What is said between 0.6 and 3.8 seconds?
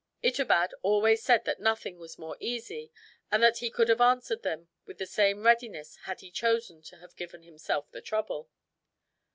always said that nothing was more easy, and that he